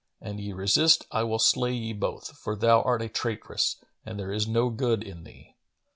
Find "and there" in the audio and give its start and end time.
4.03-4.31